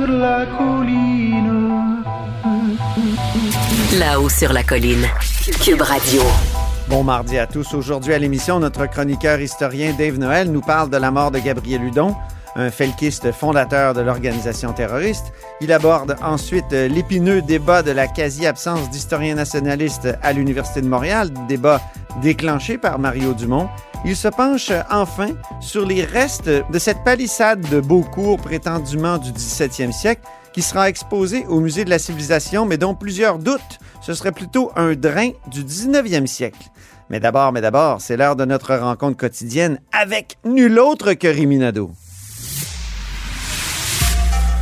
[0.00, 2.02] sur la colline.
[3.98, 5.06] Là-haut sur la colline.
[5.62, 6.22] Cube Radio.
[6.88, 7.74] Bon mardi à tous.
[7.74, 11.84] Aujourd'hui à l'émission, notre chroniqueur historien Dave Noël nous parle de la mort de Gabriel
[11.84, 12.14] Hudon,
[12.56, 15.32] un felkiste fondateur de l'organisation terroriste.
[15.60, 21.80] Il aborde ensuite l'épineux débat de la quasi-absence d'historiens nationalistes à l'Université de Montréal, débat
[22.22, 23.68] déclenché par Mario Dumont.
[24.04, 25.28] Il se penche enfin
[25.60, 31.44] sur les restes de cette palissade de Beaucourt prétendument du 17e siècle qui sera exposée
[31.48, 35.62] au Musée de la Civilisation, mais dont plusieurs doutent ce serait plutôt un drain du
[35.62, 36.70] 19e siècle.
[37.10, 41.90] Mais d'abord, mais d'abord, c'est l'heure de notre rencontre quotidienne avec nul autre que Riminado.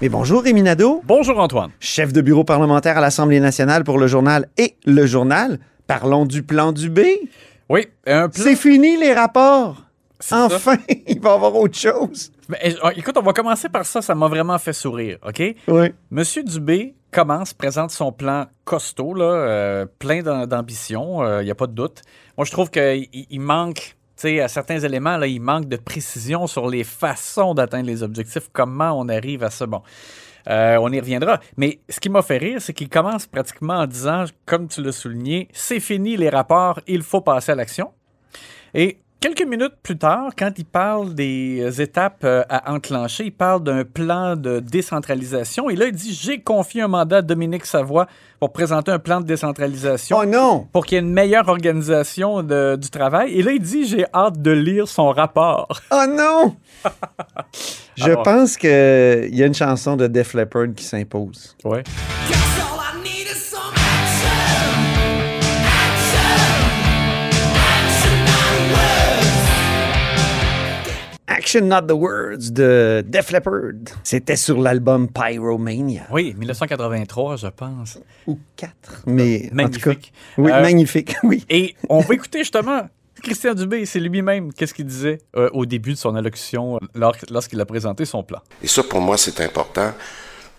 [0.00, 1.70] Mais bonjour Rémi Nadeau, Bonjour, Antoine.
[1.80, 5.58] chef de bureau parlementaire à l'Assemblée nationale pour le journal et le journal.
[5.86, 7.00] Parlons du plan du B.
[7.68, 8.42] Oui, un plan.
[8.44, 9.82] C'est fini les rapports.
[10.30, 12.32] Enfin, il va y avoir autre chose.
[12.48, 14.02] Mais, euh, écoute, on va commencer par ça.
[14.02, 15.42] Ça m'a vraiment fait sourire, OK?
[15.68, 15.86] Oui.
[16.10, 21.54] Monsieur Dubé commence, présente son plan costaud, là, euh, plein d'am- d'ambition, il n'y a
[21.54, 22.02] pas de doute.
[22.36, 26.68] Moi, je trouve qu'il il manque, à certains éléments, là, il manque de précision sur
[26.68, 29.66] les façons d'atteindre les objectifs, comment on arrive à ça.
[29.66, 29.82] Bon,
[30.48, 31.40] euh, on y reviendra.
[31.56, 34.92] Mais ce qui m'a fait rire, c'est qu'il commence pratiquement en disant, comme tu l'as
[34.92, 37.92] souligné, c'est fini les rapports, il faut passer à l'action.
[38.74, 43.32] Et quelques minutes plus tard, quand il parle des euh, étapes euh, à enclencher, il
[43.32, 45.70] parle d'un plan de décentralisation.
[45.70, 48.06] Et là, il dit J'ai confié un mandat à Dominique Savoie
[48.38, 50.18] pour présenter un plan de décentralisation.
[50.20, 50.68] Oh non!
[50.72, 53.32] Pour qu'il y ait une meilleure organisation de- du travail.
[53.32, 55.80] Et là, il dit J'ai hâte de lire son rapport.
[55.90, 56.56] Oh non!
[57.96, 61.56] Je Alors- pense qu'il y a une chanson de Def Leppard qui s'impose.
[61.64, 61.82] Ouais.
[71.44, 73.72] Action Not the Words de Def Leppard.
[74.02, 76.04] C'était sur l'album Pyromania.
[76.10, 77.98] Oui, 1983, je pense.
[78.26, 78.72] Ou 4.
[79.04, 80.12] Mais en tout cas, Magnifique.
[80.38, 81.16] oui, Euh, magnifique.
[81.22, 81.44] Oui.
[81.50, 82.88] Et on va écouter justement
[83.22, 87.14] Christian Dubé, c'est lui-même, qu'est-ce qu'il disait euh, au début de son allocution euh, lors-
[87.30, 88.40] lorsqu'il a présenté son plan?
[88.62, 89.92] Et ça, pour moi, c'est important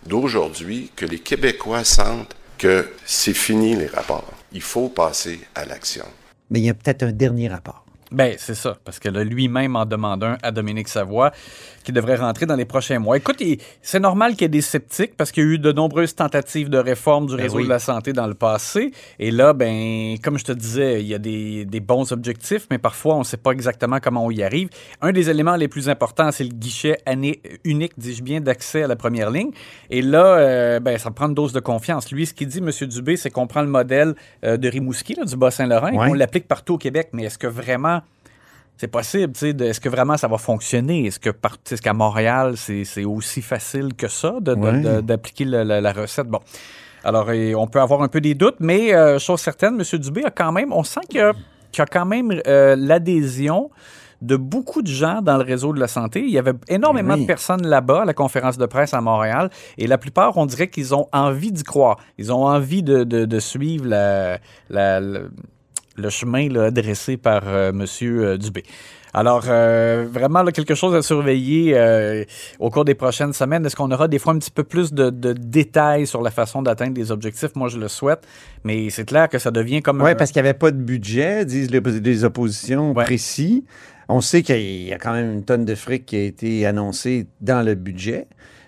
[0.05, 4.31] d'aujourd'hui que les Québécois sentent que c'est fini les rapports.
[4.51, 6.05] Il faut passer à l'action.
[6.51, 7.84] Mais il y a peut-être un dernier rapport.
[8.15, 11.33] Ben, c'est ça, parce que là, lui-même en demande un à Dominique Savoie,
[11.83, 13.17] qui devrait rentrer dans les prochains mois.
[13.17, 13.43] Écoute,
[13.81, 16.69] c'est normal qu'il y ait des sceptiques, parce qu'il y a eu de nombreuses tentatives
[16.69, 17.65] de réforme du réseau oui.
[17.65, 18.91] de la santé dans le passé.
[19.19, 22.77] Et là, ben, comme je te disais, il y a des, des bons objectifs, mais
[22.77, 24.69] parfois, on ne sait pas exactement comment on y arrive.
[25.01, 28.87] Un des éléments les plus importants, c'est le guichet année unique, dis-je bien, d'accès à
[28.87, 29.51] la première ligne.
[29.89, 32.09] Et là, euh, ben, ça prend une dose de confiance.
[32.13, 32.71] Lui, ce qu'il dit, M.
[32.87, 34.15] Dubé, c'est qu'on prend le modèle
[34.45, 37.09] euh, de Rimouski, là, du Bas-Saint-Laurent, et qu'on l'applique partout au Québec.
[37.11, 38.01] Mais est-ce que vraiment
[38.77, 41.05] c'est possible, tu sais, est-ce que vraiment ça va fonctionner?
[41.05, 45.01] Est-ce que par- est-ce qu'à Montréal, c'est aussi facile que ça Ouais.
[45.01, 46.27] d'appliquer la, recette?
[46.27, 46.39] Bon.
[47.03, 49.99] Alors, et on peut avoir un peu des doutes, mais euh, chose certaine, M.
[49.99, 51.33] Dubé a quand même, on sent qu'il y a,
[51.77, 53.69] a quand même euh, l'adhésion
[54.21, 56.21] de beaucoup de gens dans le réseau de la santé.
[56.21, 57.21] Il y avait énormément Oui.
[57.21, 60.69] de personnes là-bas à la conférence de presse à Montréal et la plupart, on dirait
[60.69, 61.97] qu'ils ont envie d'y croire.
[62.17, 64.39] Ils ont envie de, de- de suivre la,
[64.69, 65.19] la- la-
[65.95, 68.37] le chemin là, dressé par euh, M.
[68.37, 68.63] Dubé.
[69.13, 72.25] Alors, euh, vraiment, là, quelque chose à surveiller euh,
[72.59, 73.65] au cours des prochaines semaines.
[73.65, 76.61] Est-ce qu'on aura des fois un petit peu plus de, de détails sur la façon
[76.61, 77.55] d'atteindre les objectifs?
[77.55, 78.27] Moi, je le souhaite,
[78.65, 80.01] mais c'est clair que ça devient comme...
[80.01, 83.05] Oui, un- parce qu'il n'y avait pas de budget, disent les, les oppositions Ouais.
[83.05, 83.63] précis.
[84.09, 87.27] On sait qu'il y a quand même une tonne de fric qui a été annoncée
[87.39, 88.27] dans le budget,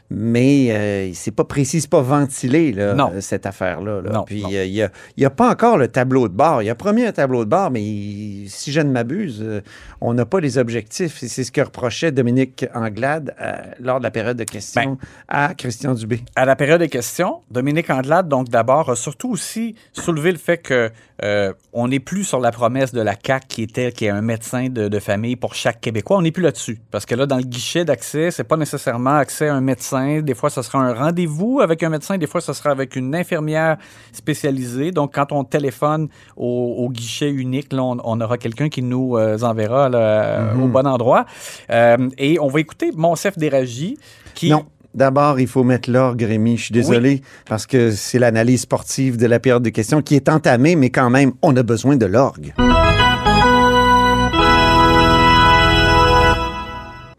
[0.10, 3.12] mais euh, c'est pas précis, c'est pas ventilé, là, Non.
[3.14, 4.02] euh, cette affaire-là.
[4.02, 4.24] là.
[4.26, 6.64] Puis euh, il n'y a, y a pas encore le tableau de bord.
[6.64, 9.62] Il a promis un tableau de bord, mais il- si je ne m'abuse, euh,
[10.02, 11.18] on n'a pas les objectifs.
[11.18, 15.54] C'est ce que reprochait Dominique Anglade euh, lors de la période de questions Ben, à
[15.54, 16.22] Christian Dubé.
[16.36, 20.58] À la période des questions, Dominique Andelade, donc d'abord, a surtout aussi soulevé le fait
[20.58, 20.90] que
[21.24, 24.14] euh, on n'est plus sur la promesse de la CAC qui était qu'il y ait
[24.14, 26.18] un médecin de, de famille pour chaque Québécois.
[26.18, 26.80] On n'est plus là-dessus.
[26.92, 29.97] Parce que là, dans le guichet d'accès, c'est pas nécessairement accès à un médecin.
[30.22, 32.18] Des fois, ce sera un rendez-vous avec un médecin.
[32.18, 33.78] Des fois, ce sera avec une infirmière
[34.14, 34.92] spécialisée.
[34.92, 39.18] Donc, quand on téléphone au, au guichet unique, là, on, on aura quelqu'un qui nous
[39.18, 41.26] euh, enverra là, au bon endroit.
[41.70, 43.98] Euh, et on va écouter Monsef Déragi
[44.34, 44.50] qui...
[44.50, 44.66] Non.
[44.96, 46.58] D'abord, il faut mettre l'orgue, Rémi.
[46.58, 50.28] Je suis désolé, parce que c'est l'analyse sportive de la période de questions qui est
[50.28, 52.54] entamée, mais quand même, on a besoin de l'orgue.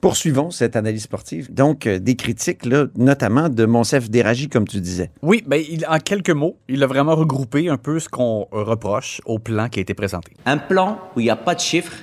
[0.00, 1.52] Poursuivons cette analyse sportive.
[1.52, 5.10] Donc, euh, des critiques, là, notamment de Monsef Déragi, comme tu disais.
[5.22, 9.20] Oui, ben, il- en quelques mots, il a vraiment regroupé un peu ce qu'on reproche
[9.26, 10.32] au plan qui a été présenté.
[10.46, 11.96] Un plan où il n'y a pas de chiffres,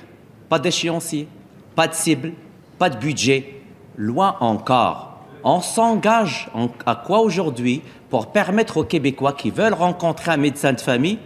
[0.50, 1.26] pas d'échéancier,
[1.74, 2.32] pas de cible,
[2.78, 3.54] pas de budget.
[3.96, 5.24] Loin encore.
[5.42, 10.74] On s'engage en- à quoi aujourd'hui pour permettre aux Québécois qui veulent rencontrer un médecin
[10.74, 11.18] de famille?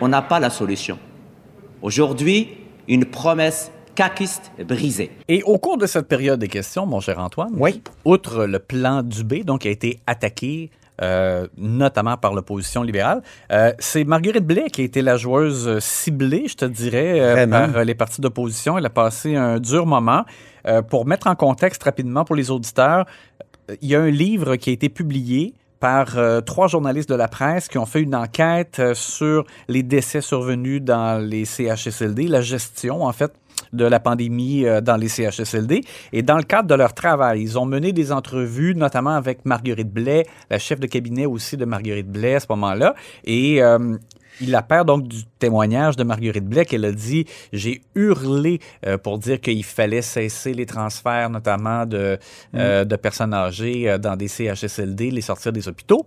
[0.00, 0.98] On n'a pas la solution.
[1.82, 2.56] Aujourd'hui,
[2.88, 5.10] une promesse caquiste brisée.
[5.28, 7.82] Et au cours de cette période des questions, mon cher Antoine, Oui.
[8.04, 10.70] outre le plan Dubé, donc qui a été attaqué
[11.02, 13.22] euh, notamment par l'opposition libérale,
[13.52, 17.76] euh, c'est Marguerite Blais qui a été la joueuse ciblée, je te dirais, euh, par
[17.76, 18.78] euh, les partis d'opposition.
[18.78, 20.24] Elle a passé un dur moment.
[20.66, 23.04] Euh, pour mettre en contexte rapidement pour les auditeurs,
[23.82, 27.28] il y a un livre qui a été publié par euh, trois journalistes de la
[27.28, 32.40] presse qui ont fait une enquête euh, sur les décès survenus dans les CHSLD, la
[32.40, 33.32] gestion en fait
[33.76, 35.82] de la pandémie euh, dans les CHSLD.
[36.12, 39.92] Et dans le cadre de leur travail, ils ont mené des entrevues, notamment avec Marguerite
[39.92, 42.94] Blais, la chef de cabinet aussi de Marguerite Blais à ce moment-là.
[43.24, 43.96] Et euh,
[44.40, 49.18] il appert donc du témoignage de Marguerite Blais qu'elle a dit J'ai hurlé euh, pour
[49.18, 52.18] dire qu'il fallait cesser les transferts, notamment de,
[52.54, 56.06] euh, de personnes âgées dans des CHSLD, les sortir des hôpitaux.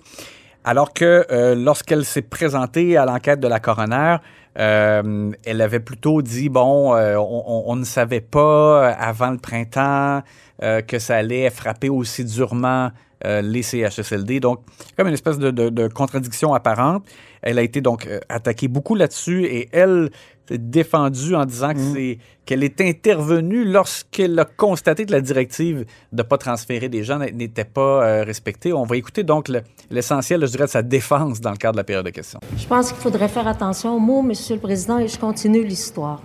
[0.63, 4.17] Alors que euh, lorsqu'elle s'est présentée à l'enquête de la coroner,
[4.57, 10.21] euh, elle avait plutôt dit bon, euh, on, ne savait pas avant le printemps
[10.59, 12.91] que ça allait frapper aussi durement
[13.23, 14.41] les CHSLD.
[14.41, 14.59] Donc,
[14.97, 17.06] comme une espèce de, contradiction apparente.
[17.41, 20.09] Elle a été donc attaquée beaucoup là-dessus et elle
[20.57, 26.17] défendue en disant que c'est qu'elle est intervenue lorsqu'elle a constaté que la directive de
[26.17, 28.73] ne pas transférer des gens n'était pas euh, respectée.
[28.73, 29.61] On va écouter donc le-
[29.91, 32.39] l'essentiel, je dirais, de sa défense dans le cadre de la période de questions.
[32.57, 36.21] Je pense qu'il faudrait faire attention aux mots, Monsieur le Président, et je continue l'histoire.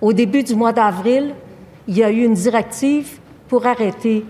[0.00, 1.34] Au début du mois d'avril,
[1.86, 3.18] il y a eu une directive
[3.48, 4.24] pour arrêter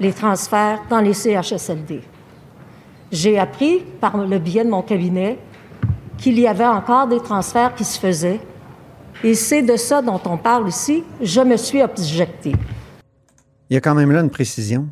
[0.00, 2.00] les transferts dans les CHSLD.
[3.12, 5.38] J'ai appris, par le biais de mon cabinet,
[6.18, 8.40] qu'il y avait encore des transferts qui se faisaient.
[9.24, 11.04] Et c'est de ça dont on parle ici.
[11.20, 12.52] Je me suis objectée.
[13.70, 14.88] Il y a quand même là une précision.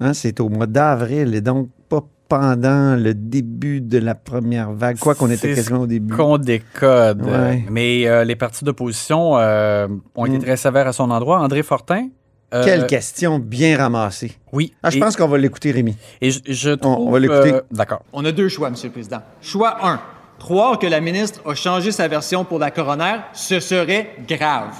[0.00, 4.98] Hein, c'est au mois d'avril et donc pas pendant le début de la première vague,
[4.98, 6.14] quoi qu'on était quasiment au début.
[6.14, 7.22] Qu'on décode.
[7.22, 7.64] Ouais.
[7.70, 9.86] Mais euh, les partis d'opposition euh,
[10.16, 10.42] ont été Mm.
[10.42, 11.40] très sévères à son endroit.
[11.40, 12.08] André Fortin.
[12.52, 14.32] euh, Quelle question bien ramassée.
[14.52, 14.72] Oui.
[14.82, 15.96] Ah, je Et- pense qu'on va l'écouter, Rémi.
[16.20, 16.98] Et je, je trouve.
[17.08, 17.52] on va l'écouter.
[17.54, 18.02] euh, D'accord.
[18.12, 19.20] On a deux choix, Monsieur le Président.
[19.40, 20.00] Choix 1.
[20.44, 24.74] Croire que la ministre a changé sa version pour la coroner, ce serait grave.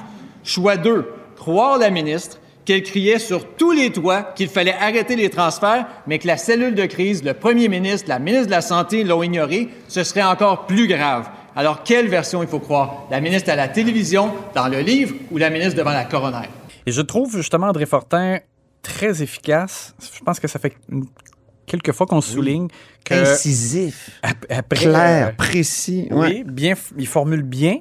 [0.44, 1.10] Choix 2.
[1.36, 6.18] Croire la ministre qu'elle criait sur tous les toits qu'il fallait arrêter les transferts, mais
[6.18, 9.70] que la cellule de crise, le premier ministre, la ministre de la Santé l'ont ignoré,
[9.88, 11.30] ce serait encore plus grave.
[11.56, 13.04] Alors, quelle version il faut croire?
[13.10, 16.46] La ministre à la télévision, dans le livre, ou la ministre devant la coroner?
[16.84, 18.40] Et je trouve justement André Fortin
[18.82, 19.94] très efficace.
[20.14, 20.76] Je pense que ça fait
[21.66, 22.68] quelques fois qu'on souligne
[23.04, 23.14] que.
[23.14, 26.08] Incisif, après, clair, euh, précis.
[26.10, 27.78] Oui, bien, il formule bien.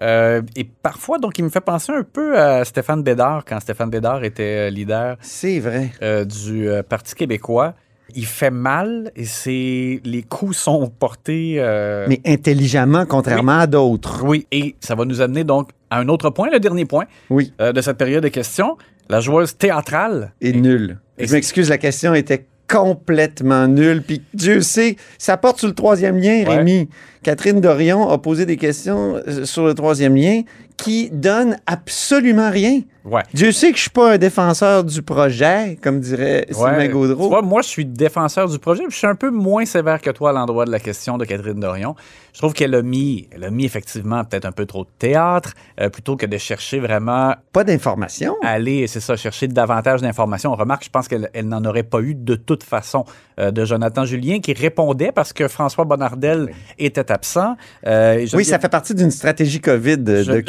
[0.00, 3.90] Euh, et parfois, donc, il me fait penser un peu à Stéphane Bédard, quand Stéphane
[3.90, 5.90] Bédard était euh, leader C'est vrai.
[6.02, 7.74] euh, du euh, Parti québécois.
[8.14, 11.54] Il fait mal et c'est les coups sont portés.
[11.58, 14.22] euh, Mais intelligemment, contrairement à d'autres.
[14.24, 17.54] oui, et ça va nous amener donc à un autre point, le dernier point Oui.
[17.60, 18.76] euh, de cette période de questions.
[19.08, 20.32] La joueuse théâtrale.
[20.40, 20.98] Et nul.
[21.16, 24.02] et Je m'excuse, la question était complètement nul.
[24.02, 26.56] Puis Dieu sait, ça porte sur le troisième lien, Ouais.
[26.56, 26.88] Rémi.
[27.22, 30.42] Catherine Dorion a posé des questions euh, sur le troisième lien
[30.76, 32.80] qui donnent absolument rien.
[33.04, 33.22] Ouais.
[33.34, 36.88] Dieu sait que je suis pas un défenseur du projet, comme dirait Sylvain Ouais.
[36.88, 37.24] Gaudreau.
[37.24, 40.10] Tu vois, moi, je suis défenseur du projet, je suis un peu moins sévère que
[40.10, 41.96] toi à l'endroit de la question de Catherine Dorion.
[42.32, 45.52] Je trouve qu'elle a mis, elle a mis effectivement peut-être un peu trop de théâtre,
[45.80, 48.36] euh, plutôt que de chercher vraiment Pas d'informations.
[48.42, 50.54] aller, c'est ça, chercher davantage d'informations.
[50.54, 53.04] Remarque, je pense qu'elle elle n'en aurait pas eu de toute façon
[53.40, 57.56] euh, de Jonathan Julien qui répondait parce que François Bonnardel était absent.
[57.86, 60.40] Euh, Oui, ça fait partie d'une stratégie COVID de, Je- de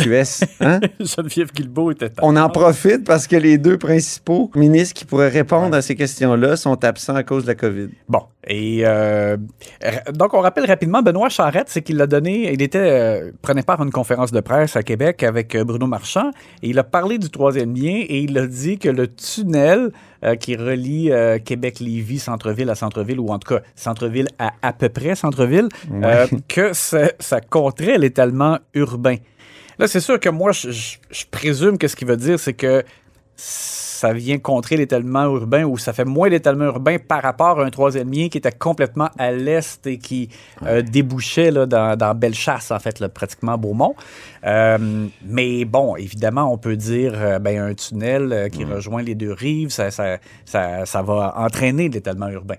[0.60, 0.80] Hein?
[1.00, 2.22] Geneviève Guilbeault était absent.
[2.22, 6.56] On en profite parce que les deux principaux ministres qui pourraient répondre à ces questions-là
[6.56, 7.90] sont absents à cause de la COVID.
[8.08, 9.38] Bon, et euh,
[10.14, 13.80] donc on rappelle rapidement Benoît Charette, c'est qu'il a donné, il était euh, prenait part
[13.80, 17.18] à une conférence de presse à Québec avec euh, Bruno Marchand et il a parlé
[17.18, 19.92] du troisième lien et il a dit que le tunnel
[20.26, 21.12] euh, qui relie
[21.44, 25.70] Québec-Lévis, centre-ville à centre-ville ou en tout cas centre-ville à à peu près centre-ville,
[26.48, 29.16] que ça, ça compterait l'étalement urbain.
[29.80, 30.98] Là, c'est sûr que moi, je, je-
[31.32, 32.84] présume que ce qu'il veut dire, c'est que
[33.36, 37.70] ça vient contrer l'étalement urbain ou ça fait moins l'étalement urbain par rapport à un
[37.70, 40.30] troisième lien qui était complètement à l'est et qui
[40.66, 43.96] euh, débouchait là, dans, dans Bellechasse, en fait, là, pratiquement Beaumont.
[44.46, 49.16] Euh, mais bon, évidemment, on peut dire euh, ben, un tunnel euh, qui rejoint les
[49.16, 52.56] deux rives, ça, ça, ça, ça va entraîner l'étalement urbain.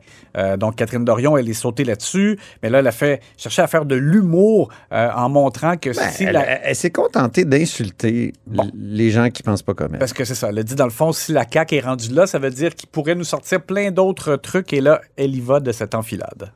[0.58, 3.84] Donc, Catherine Dorion, elle est sautée là-dessus, mais là, elle a fait chercher à faire
[3.84, 6.46] de l'humour en montrant que Ben, si elle la...
[6.46, 8.32] elle- elle s'est contentée d'insulter
[8.74, 9.98] les gens qui pensent pas comme elle.
[9.98, 10.50] Parce que c'est ça.
[10.74, 13.24] Dans le fond, si la CAQ est rendue là, ça veut dire qu'il pourrait nous
[13.24, 14.72] sortir plein d'autres trucs.
[14.72, 16.52] Et là, elle y va de cette enfilade.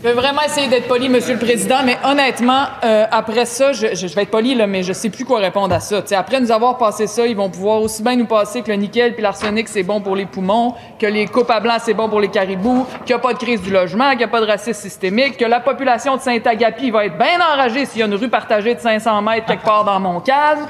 [0.00, 3.86] Je vais vraiment essayer d'être poli, Monsieur le Président, mais honnêtement, euh, après ça, je,
[3.86, 6.04] vais être poli, là, mais je sais plus quoi répondre à ça.
[6.12, 9.14] Après nous avoir passé ça, ils vont pouvoir aussi bien nous passer que le nickel
[9.14, 12.20] puis l'arsenic, c'est bon pour les poumons, que les coupes à blanc, c'est bon pour
[12.20, 14.46] les caribous, qu'il n'y a pas de crise du logement, qu'il n'y a pas de
[14.46, 18.14] racisme systémique, que la population de Saint-Agapi va être bien enragée s'il y a une
[18.14, 20.64] rue partagée de 500 mètres quelque part dans mon calme.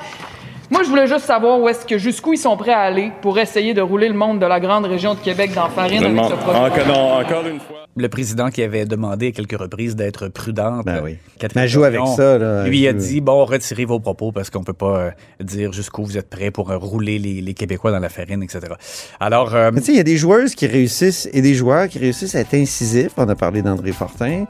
[0.70, 3.38] Moi, je voulais juste savoir où est-ce que jusqu'où ils sont prêts à aller pour
[3.38, 6.24] essayer de rouler le monde de la grande région de Québec dans la farine avec
[6.24, 6.58] ce projet.
[6.58, 7.86] encore une fois.
[7.96, 10.84] Le président qui avait demandé à quelques reprises d'être prudente.
[10.84, 11.16] Ben oui.
[11.38, 12.64] Catherine Mais elle joue avec ça, là.
[12.64, 15.10] Lui a dit bon, retirez vos propos parce qu'on peut pas euh,
[15.40, 18.60] dire jusqu'où vous êtes prêts pour euh, rouler les, les Québécois dans la farine, etc.
[19.18, 21.98] Alors, euh, tu sais, il y a des joueuses qui réussissent et des joueurs qui
[21.98, 23.12] réussissent à être incisifs.
[23.16, 24.44] On a parlé d'André Fortin.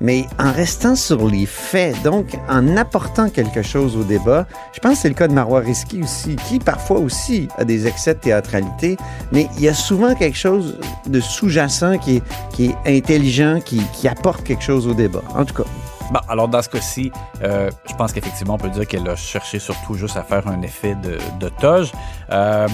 [0.00, 4.94] Mais en restant sur les faits, donc en apportant quelque chose au débat, je pense
[4.94, 8.20] que c'est le cas de Marois Risky aussi, qui parfois aussi a des excès de
[8.20, 8.96] théâtralité,
[9.32, 13.82] mais il y a souvent quelque chose de sous-jacent qui est, qui est intelligent, qui,
[13.92, 15.22] qui apporte quelque chose au débat.
[15.34, 15.68] En tout cas,
[16.12, 17.10] Bon, alors dans ce cas-ci,
[17.42, 20.60] euh, je pense qu'effectivement, on peut dire qu'elle a cherché surtout juste à faire un
[20.62, 21.92] effet de, de toge.
[22.30, 22.68] Euh,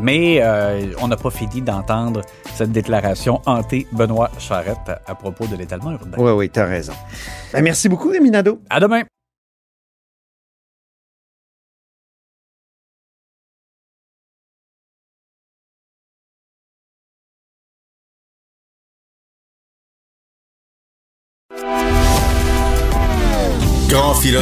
[0.00, 2.22] mais euh, on n'a pas fini d'entendre
[2.54, 6.16] cette déclaration hantée Benoît Charette à, propos de l'étalement urbain.
[6.18, 6.92] oui, oui, tu as raison.
[7.52, 8.60] Ben, merci beaucoup, Rémi Nadeau.
[8.70, 9.02] À demain!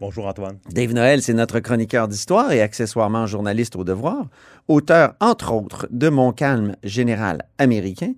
[0.00, 0.58] Bonjour Antoine.
[0.70, 4.28] Dave Noël, c'est notre chroniqueur d'histoire et accessoirement journaliste au devoir,
[4.68, 8.12] auteur, entre autres, de Mon calme général américain.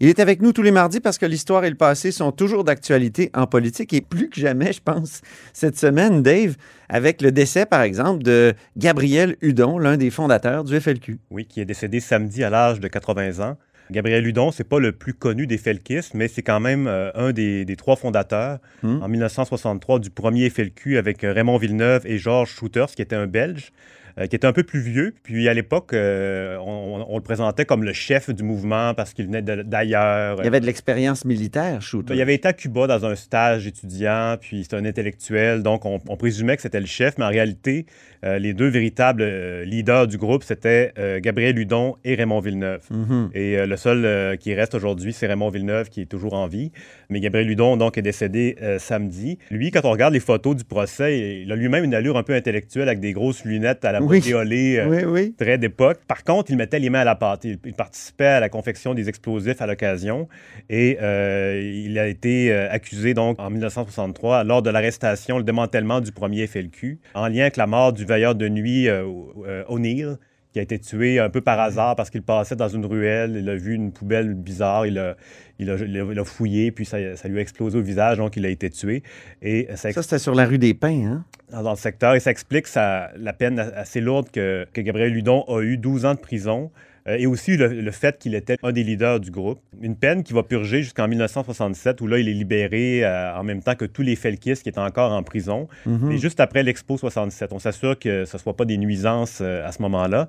[0.00, 2.64] Il est avec nous tous les mardis parce que l'histoire et le passé sont toujours
[2.64, 5.20] d'actualité en politique et plus que jamais, je pense,
[5.52, 6.56] cette semaine, Dave,
[6.88, 11.18] avec le décès, par exemple, de Gabriel Hudon, l'un des fondateurs du FLQ.
[11.30, 13.58] Oui, qui est décédé samedi à l'âge de 80 ans.
[13.90, 17.32] Gabriel Hudon, c'est pas le plus connu des felkistes, mais c'est quand même euh, un
[17.32, 19.02] des, des trois fondateurs Hmm.
[19.02, 23.26] en 1963 du premier FLQ avec euh, Raymond Villeneuve et Georges Schouters, qui était un
[23.26, 23.72] Belge,
[24.18, 25.14] euh, qui était un peu plus vieux.
[25.22, 29.42] Puis à l'époque, euh, on, le présentait comme le chef du mouvement parce qu'il venait
[29.42, 30.36] d'ailleurs.
[30.40, 32.14] Il y avait de l'expérience militaire, Shooter.
[32.14, 35.98] Il avait été à Cuba dans un stage étudiant, puis c'est un intellectuel, donc on,
[36.08, 37.86] on présumait que c'était le chef, mais en réalité,
[38.24, 42.82] euh, les deux véritables euh, leaders du groupe, c'était euh, Gabriel Hudon et Raymond Villeneuve.
[42.90, 43.30] Mhm.
[43.34, 46.72] Et le seul qui reste aujourd'hui, c'est Raymond Villeneuve qui est toujours en vie.
[47.10, 49.38] Mais Gabriel Hudon, donc, est décédé samedi.
[49.50, 52.34] Lui, quand on regarde les photos du procès, il a lui-même une allure un peu
[52.34, 54.02] intellectuelle avec des grosses lunettes à la
[54.86, 55.04] Oui.
[55.06, 55.34] oui.
[55.38, 55.98] très d'époque.
[56.06, 57.44] Par contre, il mettait les mains à la pâte.
[57.44, 60.28] Il, il participait à la confection des explosifs à l'occasion
[60.68, 66.46] et il a été accusé donc en 1963 lors de l'arrestation, le démantèlement du premier
[66.46, 69.04] FLQ en lien avec la mort du de nuit euh,
[69.46, 70.16] euh, O'Neill
[70.52, 73.48] qui a été tué un peu par hasard parce qu'il passait dans une ruelle, il
[73.50, 75.14] a vu une poubelle bizarre, il a,
[75.58, 78.16] il a, il a- il a fouillé, puis ça, ça lui a explosé au visage,
[78.16, 79.02] donc il a été tué.
[79.42, 81.04] Et ça, Ça, c'était sur la rue des Pins,
[81.52, 81.62] hein?
[81.62, 85.44] dans le secteur et ça explique sa- la peine assez lourde que, que Gabriel Ludon
[85.48, 86.70] a eu 12 ans de prison
[87.06, 89.60] et aussi le, le fait qu'il était un des leaders du groupe.
[89.80, 93.62] Une peine qui va purger jusqu'en 1967 où là il est libéré euh, en même
[93.62, 95.68] temps que tous les felkistes qui étaient encore en prison.
[95.86, 96.10] Mhm.
[96.12, 99.66] Et juste après l'Expo 67, on s'assure que ce ne soit pas des nuisances euh,
[99.66, 100.28] à ce moment-là.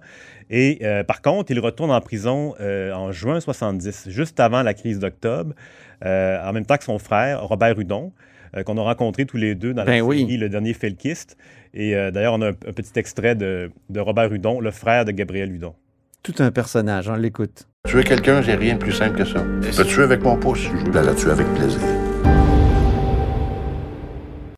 [0.50, 4.74] Et euh, par contre, il retourne en prison euh, en juin 70, juste avant la
[4.74, 5.54] crise d'octobre,
[6.06, 8.14] euh, en même temps que son frère, Robert Hudon,
[8.56, 10.20] euh, qu'on a rencontré tous les deux dans la Ben oui.
[10.20, 11.38] série Le Dernier Felkiste.
[11.74, 15.04] Et euh, d'ailleurs, on a un, un petit extrait de, de Robert Hudon, le frère
[15.06, 15.74] de Gabriel Hudon.
[16.28, 17.70] Tout un personnage, on l'écoute.
[17.88, 19.46] Tuer quelqu'un, j'ai rien de plus simple que ça.
[19.62, 21.80] Je tuer avec mon pouce, je veux la tuer avec plaisir.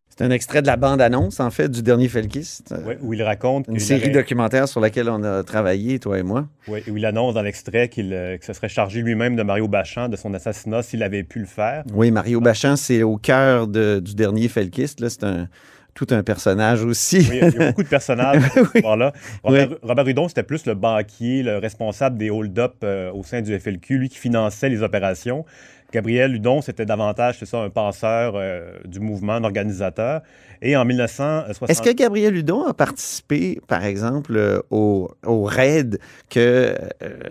[0.10, 2.74] C'est un extrait de la bande-annonce, en fait, du dernier Felkiste.
[2.88, 6.24] Ouais, où il raconte Une série aurait- documentaire sur laquelle on a travaillé, toi et
[6.24, 6.48] moi.
[6.68, 9.68] Oui, où il annonce dans l'extrait qu'il euh, que se serait chargé lui-même de Mario
[9.68, 11.84] Bachand de son assassinat s'il avait pu le faire.
[11.94, 15.02] Oui, Mario Bachand, c'est au cœur de- du dernier Felkiste.
[15.02, 15.48] Là, c'est un,
[15.94, 17.18] tout un personnage aussi.
[17.30, 19.12] Oui, il y a- beaucoup de personnages cette histoire-là.
[19.44, 19.78] Robert, Oui.
[19.82, 23.98] Robert Hudon, c'était plus le banquier, le responsable des hold-up euh, au sein du FLQ,
[23.98, 25.46] lui qui finançait les opérations.
[25.92, 30.22] Gabriel Hudon, c'était davantage, c'est ça, un penseur euh, du mouvement, un organisateur.
[30.62, 31.70] Et en 1960...
[31.70, 36.00] Est-ce que Gabriel Hudon a participé, par exemple, euh, au, au raid
[36.30, 36.76] que euh,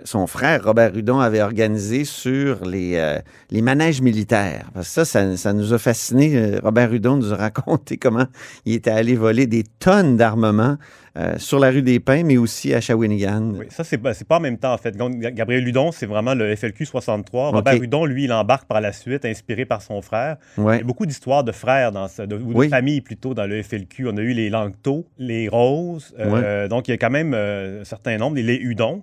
[0.04, 3.18] son frère Robert Hudon avait organisé sur les, euh,
[3.50, 4.70] les manèges militaires?
[4.72, 6.56] Parce que ça, ça, ça nous a fasciné.
[6.62, 8.26] Robert Hudon nous a raconté comment
[8.64, 10.76] il était allé voler des tonnes d'armement
[11.18, 13.54] euh, sur la rue des Pins, mais aussi à Shawinigan.
[13.58, 14.96] Oui, ça, c'est pas, en même temps, en fait.
[14.96, 17.48] Gabriel Hudon, c'est vraiment le FLQ 63.
[17.48, 17.54] Ok.
[17.56, 20.36] Robert Hudon, lui, il embarque par la suite, inspiré par son frère.
[20.56, 20.76] Ouais.
[20.76, 22.68] Il y a beaucoup d'histoires de frères, dans ce, de, ou de Oui.
[22.68, 24.08] familles dans le FLQ.
[24.08, 26.14] On a eu les Langto, les Roses.
[26.18, 29.02] euh, Donc, il y a quand même euh, un certain nombre, les, Hudon.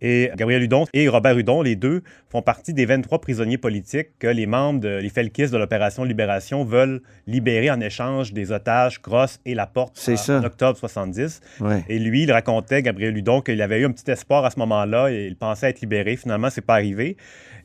[0.00, 4.26] Et Gabriel Hudon et Robert Hudon, les deux, font partie des 23 prisonniers politiques que
[4.26, 9.40] les membres, de, les Felkistes de l'opération Libération veulent libérer en échange des otages Cross
[9.46, 10.40] et Laporte en, ça.
[10.40, 11.40] en octobre 70.
[11.60, 11.84] Ouais.
[11.88, 15.10] Et lui, il racontait, Gabriel Hudon, qu'il avait eu un petit espoir à ce moment-là
[15.10, 16.16] et il pensait être libéré.
[16.16, 17.16] Finalement, c'est pas arrivé.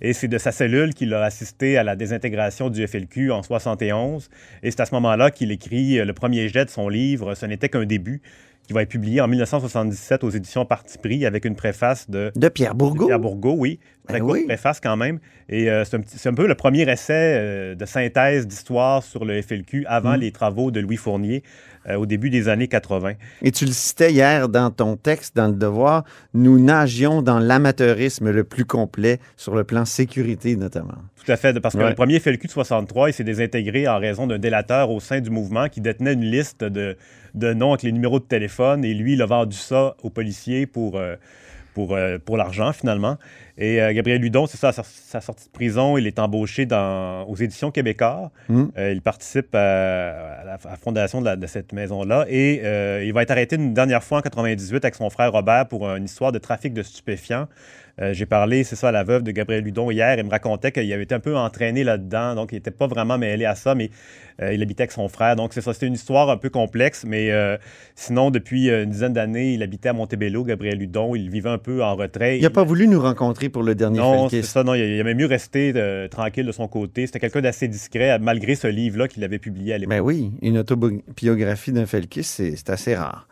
[0.01, 4.29] Et c'est de sa cellule qu'il a assisté à la désintégration du FLQ en 71.
[4.63, 7.45] Et c'est à ce moment-là qu'il écrit euh, le premier jet de son livre, Ce
[7.45, 8.21] n'était qu'un début,
[8.63, 12.49] qui va être publié en 1977 aux éditions Parti pris avec une préface de, De
[12.49, 13.07] Pierre Bourgault.
[13.07, 13.79] Pierre Bourgault, oui.
[14.09, 14.45] Très Ben courte oui.
[14.45, 15.19] préface quand même.
[15.49, 19.85] Et euh, c'est un, peu le premier essai euh, de synthèse d'histoire sur le FLQ
[19.87, 20.21] avant Mm.
[20.21, 21.43] les travaux de Louis Fournier
[21.87, 23.13] euh, au début des années 80.
[23.43, 28.31] Et tu le citais hier dans ton texte, dans Le Devoir, nous nagions dans l'amateurisme
[28.31, 30.95] le plus complet sur le plan sécurité notamment.
[31.23, 31.89] Tout à fait, parce que Ouais.
[31.89, 35.29] le premier FLQ de 63, il s'est désintégré en raison d'un délateur au sein du
[35.29, 36.97] mouvement qui détenait une liste de,
[37.35, 40.65] de noms avec les numéros de téléphone et lui, il a vendu ça aux policiers
[40.65, 40.99] pour,
[41.73, 43.17] pour, euh, pour l'argent finalement.
[43.57, 47.23] Et euh, Gabriel Ludon, c'est ça, sa, sa sortie de prison, il est embauché dans,
[47.23, 48.31] aux éditions Québécois.
[48.47, 48.63] Mm.
[48.77, 52.61] Euh, il participe à, à la, à la fondation de, la- de cette maison-là et
[53.05, 56.05] il va être arrêté une dernière fois en 98 avec son frère Robert pour une
[56.05, 57.47] histoire de trafic de stupéfiants.
[58.01, 60.17] Euh, J'ai parlé, c'est ça, à la veuve de Gabriel Ludon hier.
[60.17, 63.17] Il me racontait qu'il avait été un peu entraîné là-dedans, donc il n'était pas vraiment
[63.17, 63.89] mêlé à ça, mais
[64.41, 65.35] euh, il habitait avec son frère.
[65.35, 67.57] Donc c'est ça, c'était une histoire un peu complexe, mais euh,
[67.95, 71.15] sinon, depuis une dizaine d'années, il habitait à Montebello, Gabriel Ludon.
[71.15, 72.37] Il vivait un peu en retrait.
[72.37, 74.99] Il n'a pas voulu nous rencontrer pour le dernier Non, c'est ça, non, il, il
[74.99, 75.73] aimait mieux rester
[76.09, 77.05] tranquille de son côté.
[77.05, 79.89] C'était quelqu'un d'assez discret, malgré ce livre-là qu'il avait publié à l'époque.
[79.89, 83.27] Ben oui, une autobiographie d'un Felkiste, c'est c'est assez rare.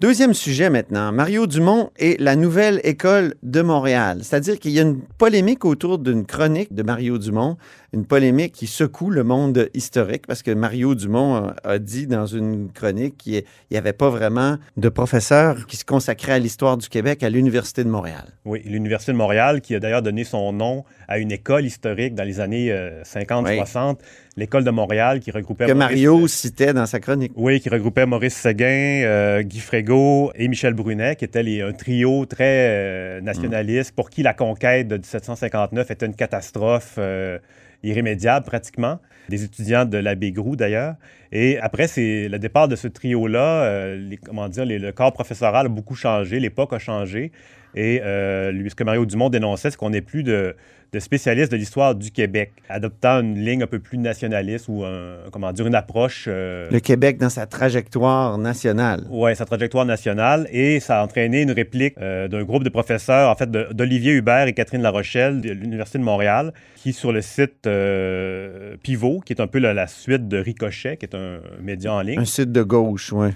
[0.00, 4.20] Deuxième sujet maintenant, Mario Dumont et la nouvelle école de Montréal.
[4.22, 7.56] C'est-à-dire qu'il y a une polémique autour d'une chronique de Mario Dumont,
[7.92, 12.72] une polémique qui secoue le monde historique parce que Mario Dumont a, dit dans une
[12.72, 17.22] chronique qu'il n'y avait pas vraiment de professeur qui se consacrait à l'histoire du Québec
[17.22, 18.24] à l'Université de Montréal.
[18.44, 22.24] Oui, l'Université de Montréal, qui a d'ailleurs donné son nom à une école historique dans
[22.24, 23.98] les années euh, 50-60,
[24.36, 25.66] l'école de Montréal, qui regroupait...
[25.66, 27.32] Que Maurice- Mario citait dans sa chronique.
[27.36, 31.72] Oui, qui regroupait Maurice Séguin, euh, Guy Frégaud et Michel Brunet, qui étaient les- un
[31.72, 37.38] trio très euh, nationaliste, pour qui la conquête de 1759 était une catastrophe euh,
[37.82, 38.98] irrémédiable pratiquement.
[39.28, 40.94] Des étudiants de l'abbé Groux, d'ailleurs.
[41.30, 45.66] Et après, c'est le départ de ce trio-là, euh, comment dire, les- le corps professoral
[45.66, 47.32] a beaucoup changé, l'époque a changé.
[47.74, 50.54] Et euh, ce que Mario Dumont dénonçait, c'est qu'on n'est plus de,
[50.92, 55.16] de spécialistes de l'histoire du Québec, adoptant une ligne un peu plus nationaliste ou un-
[55.30, 56.26] comment dire, une approche.
[56.28, 59.06] euh, Le Québec dans sa trajectoire nationale.
[59.10, 60.46] oui, sa trajectoire nationale.
[60.52, 64.46] Et ça a entraîné une réplique euh, d'un groupe de professeurs, en fait, d'Olivier Hubert
[64.46, 69.40] et Catherine Larochelle de l'Université de Montréal, qui, sur le site euh, Pivot, qui est
[69.40, 72.52] un peu la, la suite de Ricochet, qui est un média en ligne, Un site
[72.52, 73.28] de gauche, oui.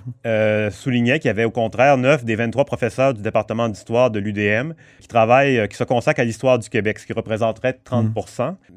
[0.72, 4.72] soulignait qu'il y avait au contraire 9 des 23 professeurs du département d'histoire de l'UDM
[5.00, 7.12] qui travaillent, qui se consacrent à l'histoire du Québec, ce qui
[7.48, 8.12] représenterait 30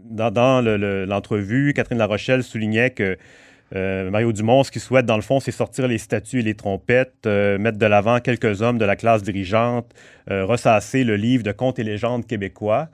[0.09, 3.17] Dans, dans le- le- l'entrevue, Catherine Larochelle soulignait que
[3.75, 6.55] euh, Mario Dumont, ce qu'il souhaite, dans le fond, c'est sortir les statues et les
[6.55, 9.93] trompettes, euh, mettre de l'avant quelques hommes de la classe dirigeante,
[10.31, 12.87] euh, ressasser le livre de contes et légendes québécois.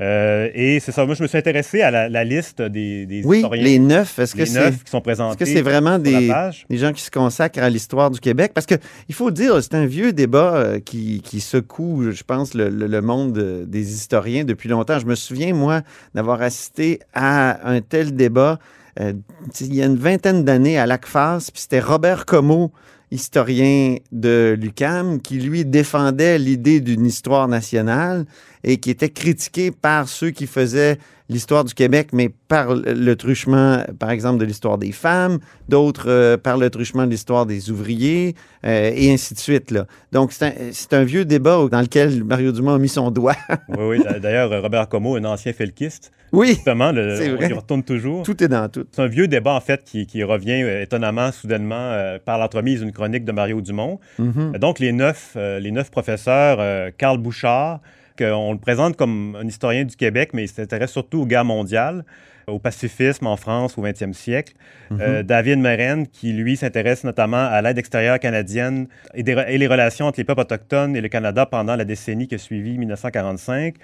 [0.00, 3.22] Euh, et c'est ça, moi je me suis intéressé à la, la liste des, des
[3.24, 3.64] Oui, historiens.
[3.64, 4.18] les neuf.
[4.18, 6.30] Est-ce que c'est qui sont présentés Est-ce que c'est vraiment des,
[6.70, 8.52] gens qui se consacrent à l'histoire du Québec?
[8.54, 8.76] Parce que
[9.08, 12.86] il faut dire, c'est un vieux débat euh, qui, qui secoue, je pense, le, le-
[12.86, 14.98] le monde des historiens depuis longtemps.
[15.00, 15.82] Je me souviens, moi,
[16.14, 18.58] d'avoir assisté à un tel débat
[19.00, 19.12] euh,
[19.60, 22.72] il y a une vingtaine d'années à l'ACFAS, puis c'était Robert Comeau,
[23.12, 28.24] historien de l'UCAM, qui lui défendait l'idée d'une histoire nationale
[28.64, 30.98] et qui était critiqué par ceux qui faisaient
[31.30, 36.36] l'histoire du Québec, mais par le truchement, par exemple, de l'histoire des femmes, d'autres euh,
[36.38, 39.70] par le truchement de l'histoire des ouvriers, euh, et ainsi de suite.
[39.70, 39.84] Là.
[40.10, 43.36] Donc, c'est un, vieux débat dans lequel Mario Dumont a mis son doigt.
[43.68, 44.02] Oui, oui.
[44.02, 46.12] d'a- D'ailleurs, Robert Como, un ancien felkiste.
[46.32, 46.48] Oui.
[46.48, 47.50] Justement, le- vrai.
[47.50, 48.22] y retourne toujours.
[48.22, 48.86] Tout est dans tout.
[48.92, 51.94] C'est un vieux débat, en fait, qui, qui revient euh, étonnamment, soudainement,
[52.24, 54.00] par l'entremise d'une chronique de Mario Dumont.
[54.18, 54.52] Mhm.
[54.54, 57.80] Euh, Donc, les neuf, les neuf professeurs, Carl Bouchard,
[58.18, 62.04] qu'on le présente comme un historien du Québec, mais il s'intéresse surtout aux guerres mondiales,
[62.46, 64.54] au pacifisme en France au 20e siècle.
[64.90, 64.98] Mhm.
[65.00, 69.66] Euh, David Meren, qui, lui, s'intéresse notamment à l'aide extérieure canadienne et, des et les
[69.66, 73.74] relations entre les peuples autochtones et le Canada pendant la décennie qui a suivi 1945.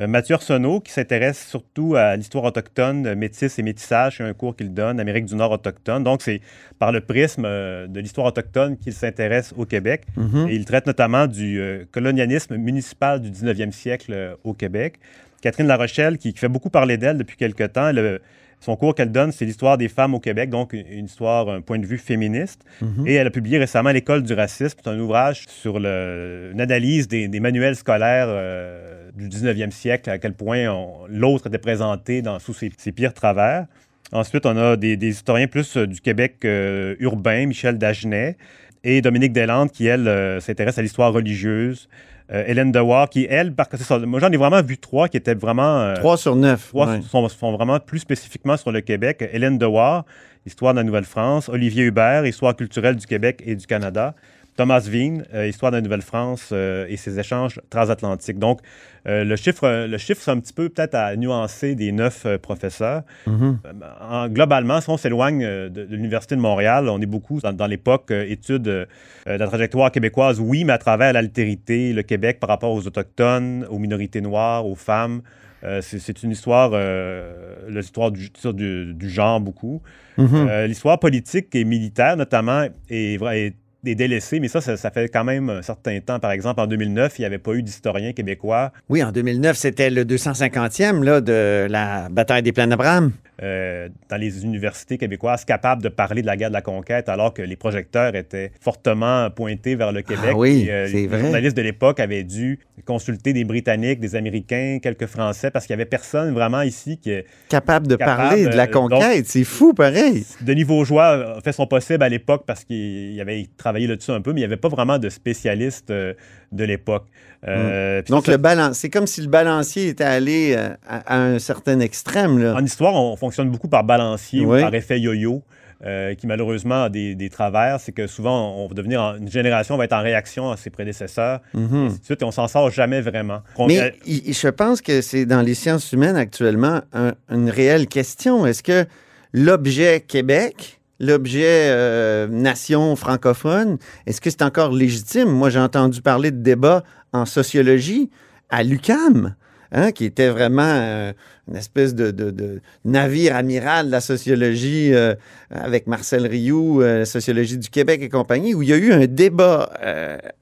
[0.00, 4.32] Euh, Mathieu Arsenault, qui s'intéresse surtout à l'histoire autochtone, euh, métis et métissage, c'est un
[4.32, 6.02] cours qu'il donne, Amérique du Nord autochtone.
[6.02, 6.40] Donc, c'est
[6.78, 10.04] par le prisme euh, de l'histoire autochtone qu'il s'intéresse au Québec.
[10.16, 10.48] Mhm.
[10.48, 11.60] Et il traite notamment du
[11.92, 14.94] colonialisme municipal du 19e siècle au Québec.
[15.42, 18.20] Catherine Larochelle, qui, qui fait beaucoup parler d'elle depuis quelque temps, elle,
[18.60, 21.80] son cours qu'elle donne, c'est l'histoire des femmes au Québec, donc une, histoire, un point
[21.80, 22.62] de vue féministe.
[22.80, 23.06] Mhm.
[23.08, 24.78] Et elle a publié récemment L'école du racisme.
[24.82, 30.10] C'est un ouvrage sur le- une analyse des, des manuels scolaires euh, du 19e siècle,
[30.10, 30.66] à quel point
[31.08, 33.66] l'autre était présenté dans, sous ses, ses pires travers.
[34.12, 38.36] Ensuite, on a des, des historiens plus euh, du Québec euh, urbain, Michel Dagenet
[38.84, 41.88] et Dominique Deslandes, qui, elle, euh, s'intéresse à l'histoire religieuse.
[42.30, 45.16] Euh, Hélène Dewar, qui, elle, par c'est ça, moi j'en ai vraiment vu trois qui
[45.16, 45.94] étaient vraiment.
[45.94, 49.28] Trois sur neuf, Trois sont, sont vraiment plus spécifiquement sur le Québec.
[49.32, 50.04] Hélène Dewar,
[50.44, 51.48] Histoire de la Nouvelle-France.
[51.48, 54.14] Olivier Hubert, Histoire culturelle du Québec et du Canada.
[54.56, 58.38] Thomas Veen, euh, Histoire de la Nouvelle-France euh, et ses échanges transatlantiques.
[58.38, 58.60] Donc,
[59.08, 63.02] euh, le chiffre, le chiffre, c'est un petit peu peut-être à nuancer des neuf professeurs.
[63.26, 63.58] Mhm.
[64.00, 67.66] En- globalement, si on s'éloigne de, de l'Université de Montréal, on est beaucoup dans, dans
[67.66, 68.86] l'époque étude de
[69.26, 73.78] la trajectoire québécoise, oui, mais à travers l'altérité, le Québec par rapport aux Autochtones, aux
[73.78, 75.22] minorités noires, aux femmes.
[75.64, 79.80] Euh, c'est, c'est une histoire, euh, l'histoire du, sur du, du genre beaucoup.
[80.18, 80.28] Mhm.
[80.34, 83.54] Euh, l'histoire politique et militaire, notamment, est, est,
[83.84, 86.18] est délaissée, mais ça, ça, ça fait quand même un certain temps.
[86.20, 89.90] Par exemple, en 2009, il n'y avait pas eu d'historien québécois Oui, en 2009, c'était
[89.90, 93.12] le 250e là, de la bataille des plaines d'Abraham.
[93.42, 97.34] euh, dans les universités québécoises capables de parler de la guerre de la conquête alors
[97.34, 100.30] que les projecteurs étaient fortement pointés vers le Québec.
[100.32, 101.20] Ah oui, Et, euh, c'est les vrai.
[101.20, 105.80] journalistes de l'époque avaient dû consulter des Britanniques, des Américains, quelques Français, parce qu'il n'y
[105.82, 109.26] avait personne vraiment ici qui est Capable de capable, parler de la euh, conquête.
[109.26, 110.24] C'est fou, pareil.
[110.40, 114.32] Denis Vaugeois a fait son possible à l'époque parce qu'il avait travaillé là-dessus un peu,
[114.32, 116.14] mais il n'y avait pas vraiment de spécialistes euh,
[116.52, 117.06] de l'époque.
[117.48, 121.18] Euh, puis Donc, ça- le c'est comme si le balancier était allé euh, à, à
[121.18, 122.38] un certain extrême.
[122.38, 122.54] Là.
[122.54, 124.58] En histoire, on fonctionne beaucoup par balancier Oui.
[124.58, 125.42] ou par effet yo-yo,
[125.84, 127.80] euh, qui malheureusement a des, des travers.
[127.80, 130.70] C'est que souvent, on va devenir en- une génération va être en réaction à ses
[130.70, 131.74] prédécesseurs, Mhm.
[131.74, 133.40] et ainsi de suite, et on s'en sort jamais vraiment.
[133.56, 137.88] On- Mais il- je pense que c'est dans les sciences humaines actuellement un- une réelle
[137.88, 138.46] question.
[138.46, 138.86] Est-ce que
[139.32, 145.28] l'objet Québec, l'objet euh, nation francophone, est-ce que c'est encore légitime?
[145.28, 148.08] Moi, j'ai entendu parler de débats en sociologie
[148.48, 149.34] à l'UCAM.
[149.72, 151.12] Hein, qui était vraiment euh,
[151.48, 155.14] une espèce de, de- de navire amiral de la sociologie euh,
[155.50, 159.06] avec Marcel Rioux, euh, sociologie du Québec et compagnie, où il y a eu un
[159.06, 159.70] débat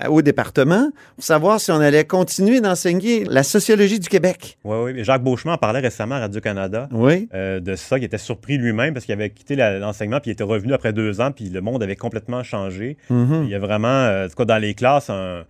[0.09, 4.59] au département pour savoir si on allait continuer d'enseigner la sociologie du Québec.
[4.65, 4.93] Oui, oui.
[4.95, 7.29] mais Jacques Beauchemin en parlait récemment à Radio-Canada Oui.
[7.33, 10.73] de ça, qui était surpris lui-même parce qu'il avait quitté l'enseignement, puis il était revenu
[10.75, 12.97] après deux ans, puis le monde avait complètement changé.
[13.09, 13.43] Mhm.
[13.45, 15.45] Il y a vraiment, en tout cas, dans les classes, un-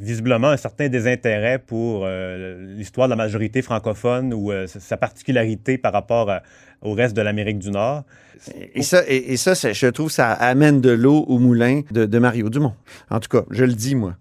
[0.00, 5.78] visiblement un certain désintérêt pour euh, l'histoire de la majorité francophone ou euh, sa particularité
[5.78, 6.30] par rapport
[6.82, 8.04] au reste de l'Amérique du Nord.
[8.74, 12.18] Et ça, et, et ça je trouve, ça amène de l'eau au moulin de, de
[12.18, 12.74] Mario Dumont.
[13.10, 14.14] En tout cas, je le dis, moi.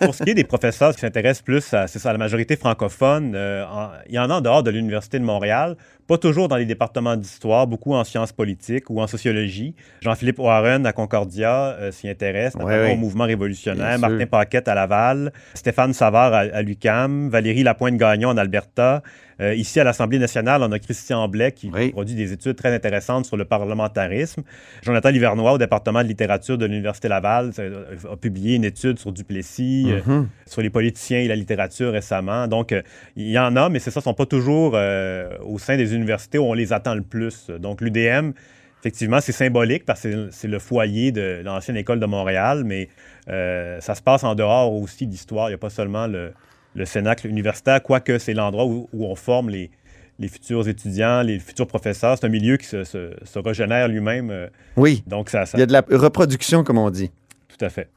[0.00, 2.56] Pour ce qui est des professeurs qui s'intéressent plus à, c'est ça, à la majorité
[2.56, 5.76] francophone, euh, en- il y en a en dehors de l'Université de Montréal,
[6.06, 9.74] pas toujours dans les départements d'histoire, beaucoup en sciences politiques ou en sociologie.
[10.02, 12.92] Jean-Philippe Warren à Concordia euh, s'y intéresse, notamment oui.
[12.92, 13.98] au mouvement révolutionnaire.
[13.98, 19.02] Martin Paquette à Laval, Stéphane Savard à, à l'UQAM, Valérie Lapointe-Gagnon en Alberta.
[19.40, 23.26] Euh, ici, à l'Assemblée nationale, on a Christian Blais qui produit des études très intéressantes
[23.26, 24.42] sur le parlementarisme.
[24.82, 29.12] Jonathan Livernois, au département de littérature de l'Université Laval, euh, a publié une étude sur
[29.12, 30.28] Duplessis, euh, Mhm.
[30.46, 32.46] sur les politiciens et la littérature récemment.
[32.48, 32.82] Donc, euh,
[33.16, 35.94] il y en a, mais c'est ça, ne sont pas toujours euh, au sein des
[35.94, 37.50] universités où on les attend le plus.
[37.50, 38.32] Donc, l'UDM,
[38.80, 42.88] effectivement, c'est symbolique parce que c'est- le foyer de l'ancienne école de Montréal, mais
[43.26, 45.48] ça se passe en dehors aussi d'histoire.
[45.48, 46.32] Il n'y a pas seulement le,
[46.74, 49.70] le Cénacle universitaire, quoique c'est l'endroit où, où on forme les,
[50.18, 52.16] les futurs étudiants, les futurs professeurs.
[52.18, 54.30] C'est un milieu qui se, se- se régénère lui-même.
[54.30, 55.02] euh, Oui.
[55.06, 57.10] Donc, ça, ça- Il y a de la reproduction, comme on dit.
[57.48, 57.88] Tout à fait.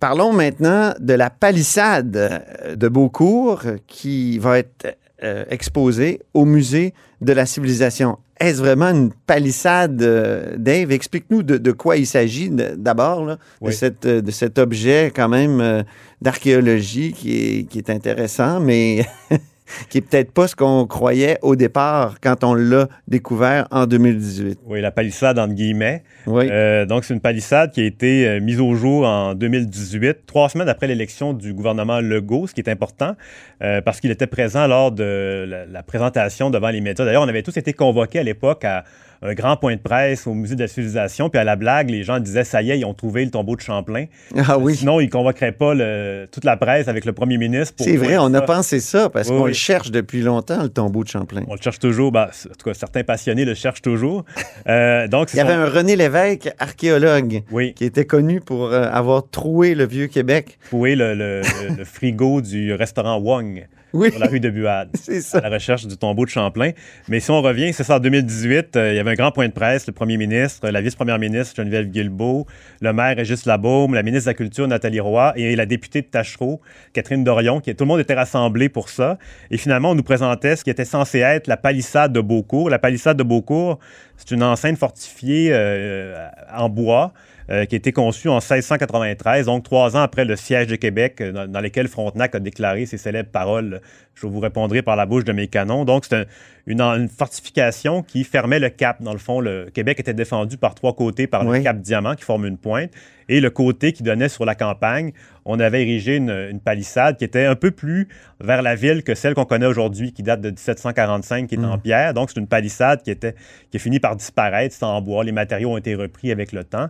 [0.00, 6.92] Parlons maintenant de la palissade euh, de Beaucourt qui va être euh, exposée au musée
[7.20, 8.18] de la civilisation.
[8.40, 10.90] Est-ce vraiment une palissade, euh, Dave?
[10.90, 13.72] Explique-nous de, de quoi il s'agit d'abord, de, Oui.
[13.72, 15.84] cette, de cet objet quand même euh,
[16.20, 19.06] d'archéologie qui est, qui est intéressant, mais
[19.88, 24.60] qui est peut-être pas ce qu'on croyait au départ quand on l'a découvert en 2018.
[24.66, 26.02] Oui, la palissade entre guillemets.
[26.26, 26.48] Oui.
[26.50, 30.48] Euh, donc, c'est une palissade qui a été euh, mise au jour en 2018, trois
[30.48, 33.16] semaines après l'élection du gouvernement Legault, ce qui est important
[33.62, 37.04] euh, parce qu'il était présent lors de la, la présentation devant les médias.
[37.04, 38.84] D'ailleurs, on avait tous été convoqués à l'époque à
[39.22, 42.02] un grand point de presse au musée de la civilisation, puis à la blague, les
[42.02, 44.06] gens disaient ça y est, ils ont trouvé le tombeau de Champlain.
[44.36, 44.74] Ah oui.
[44.74, 47.74] Sinon, ils convoqueraient pas le- toute la presse avec le premier ministre.
[47.78, 49.50] C'est vrai, on a pensé ça parce Oui, qu'on oui.
[49.50, 51.42] le cherche depuis longtemps, le tombeau de Champlain.
[51.48, 52.10] On le cherche toujours.
[52.12, 54.24] Ben, en tout cas, certains passionnés le cherchent toujours.
[54.68, 57.42] Euh, donc, Il y avait un René Lévesque, archéologue,
[57.74, 60.58] qui était connu pour euh, avoir troué le Vieux-Québec.
[60.68, 64.90] Troué le, le- le- le frigo du restaurant Wong sur la rue de Buade.
[64.94, 65.38] C'est ça.
[65.38, 66.70] À la recherche du tombeau de Champlain.
[67.08, 69.48] Mais si on revient, c'est ça, en 2018, euh, il y avait un grand point
[69.48, 72.46] de presse, le premier ministre, la vice-première ministre Geneviève Guilbeault,
[72.80, 76.06] le maire Régis Labaume, la ministre de la Culture Nathalie Roy et la députée de
[76.06, 76.60] Tachereau,
[76.92, 79.18] Catherine Dorion, qui tout le monde était rassemblé pour ça.
[79.50, 82.70] Et finalement, on nous présentait ce qui était censé être la palissade de Beaucourt.
[82.70, 83.78] La palissade de Beaucourt,
[84.16, 87.12] c'est une enceinte fortifiée euh, en bois
[87.50, 91.20] euh, qui a été conçue en 1693, donc trois ans après le siège de Québec,
[91.20, 93.80] euh, dans, dans lequel Frontenac a déclaré ses célèbres paroles
[94.14, 95.84] Je vous répondrai par la bouche de mes canons.
[95.84, 96.24] Donc, c'est un-
[96.66, 99.02] une, une fortification qui fermait le cap.
[99.02, 102.24] Dans le fond, le Québec était défendu par trois côtés par le cap Diamant qui
[102.24, 102.90] forme une pointe.
[103.28, 105.12] Et le côté qui donnait sur la campagne,
[105.44, 108.08] on avait érigé une, une palissade qui était un peu plus
[108.40, 111.78] vers la ville que celle qu'on connaît aujourd'hui, qui date de 1745, qui est en
[111.78, 112.14] pierre.
[112.14, 113.34] Donc, c'est une palissade qui, était,
[113.70, 114.74] qui a fini par disparaître.
[114.74, 115.24] C'est en bois.
[115.24, 116.88] Les matériaux ont été repris avec le temps.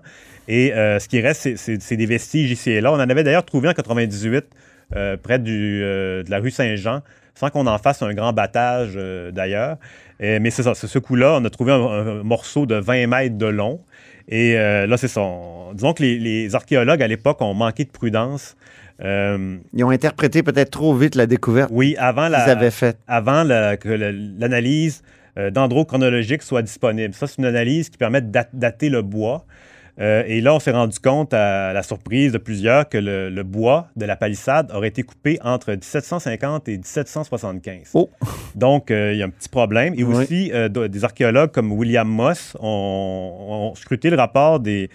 [0.49, 2.93] Et euh, ce qui reste, c'est des vestiges ici et là.
[2.93, 4.45] On en avait d'ailleurs trouvé en 98
[4.95, 7.01] euh, près du, euh, de la rue Saint-Jean,
[7.35, 9.77] sans qu'on en fasse un grand battage euh, d'ailleurs.
[10.21, 13.47] Mais c'est ça, ce coup-là, on a trouvé un, un morceau de 20 mètres de
[13.47, 13.81] long.
[14.29, 15.21] Et euh, là, c'est ça.
[15.21, 18.55] On- disons que les, les archéologues à l'époque ont manqué de prudence.
[19.03, 22.99] Euh, Ils ont interprété peut-être trop vite la découverte oui, avant la, qu'ils avaient faite.
[23.09, 25.03] avant la- que l'analyse
[25.51, 27.15] dendrochronologique soit disponible.
[27.15, 29.45] Ça, c'est une analyse qui permet de dat- dater le bois.
[30.01, 33.43] Euh, et là, on s'est rendu compte, à la surprise de plusieurs, que le, le
[33.43, 37.93] bois de la palissade aurait été coupé entre 1750 et 1775.
[38.55, 39.95] Donc, euh, il y a un petit problème.
[39.97, 40.15] Et Oui.
[40.15, 43.37] aussi, euh, des archéologues comme William Moss ont,
[43.71, 44.89] ont scruté le rapport des,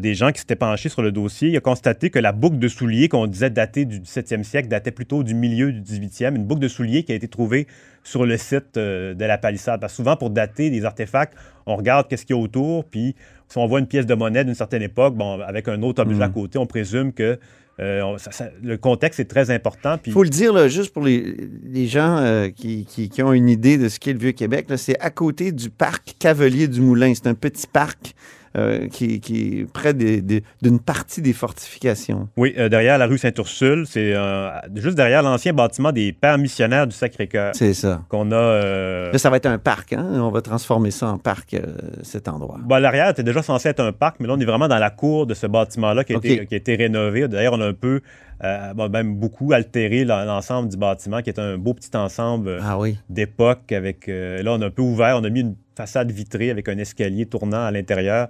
[0.00, 1.48] des gens qui s'étaient penchés sur le dossier.
[1.48, 4.92] Il a constaté que la boucle de souliers qu'on disait dater du 17e siècle datait
[4.92, 6.36] plutôt du milieu du 18e.
[6.36, 7.66] Une boucle de souliers qui a été trouvée
[8.04, 9.80] sur le site de la palissade.
[9.80, 11.34] Parce que souvent, pour dater des artefacts,
[11.66, 13.16] on regarde qu'est-ce qu'il y a autour, puis
[13.52, 16.22] si on voit une pièce de monnaie d'une certaine époque, bon, avec un autre objet
[16.22, 16.32] à Mhm.
[16.34, 17.38] côté, on présume que
[17.80, 19.96] euh, on- ça- ça- le contexte est très important.
[19.96, 21.34] Puis Il faut le dire, là, juste pour les,
[21.64, 24.98] les gens euh, qui, qui- qui ont une idée de ce qu'est le Vieux-Québec, c'est
[25.00, 27.12] à côté du parc Cavelier du Moulin.
[27.14, 28.14] C'est un petit parc
[28.56, 32.28] euh, qui, qui est près d'une partie des fortifications.
[32.36, 36.86] Oui, euh, derrière la rue Saint-Ursule, c'est euh, juste derrière l'ancien bâtiment des Pères missionnaires
[36.86, 37.52] du Sacré-Cœur.
[37.54, 38.02] C'est ça.
[38.08, 39.10] Qu'on a.
[39.12, 40.06] Là, ça va être un parc, hein?
[40.14, 41.56] On va transformer ça en parc,
[42.02, 42.58] cet endroit.
[42.62, 44.90] Bon, l'arrière était déjà censé être un parc, mais là, on est vraiment dans la
[44.90, 46.46] cour de ce bâtiment-là qui, a été- OK.
[46.48, 47.28] qui a été rénové.
[47.28, 48.00] D'ailleurs, on a un peu,
[48.44, 52.48] euh, bon, même beaucoup altéré l'en- l'ensemble du bâtiment, qui est un beau petit ensemble
[52.48, 52.98] euh, Ah oui.
[53.08, 53.72] d'époque.
[53.72, 56.68] Avec, euh, là, on a un peu ouvert, on a mis une façade vitrée avec
[56.68, 58.28] un escalier tournant à l'intérieur,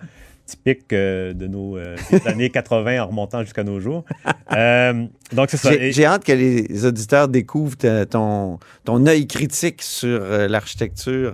[0.53, 4.05] typique euh, de nos euh, des années 80 en remontant jusqu'à nos jours.
[4.55, 5.71] Euh, donc, c'est ça.
[5.91, 11.33] J'ai hâte que les auditeurs découvrent ton, ton œil critique sur l'architecture.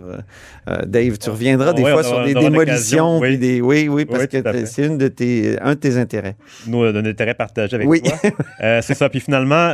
[0.87, 3.19] Dave, tu reviendras des fois on sur des démolitions.
[3.19, 3.39] oui.
[3.39, 6.37] Des, oui, oui, parce Oui, que c'est une de tes, un de tes intérêts.
[6.69, 8.03] nos, nos intérêts partagés avec Oui.
[8.03, 8.31] toi.
[8.83, 9.09] C'est ça.
[9.09, 9.73] Puis finalement,